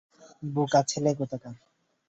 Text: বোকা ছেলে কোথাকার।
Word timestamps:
বোকা 0.43 0.81
ছেলে 0.83 1.11
কোথাকার। 1.19 1.55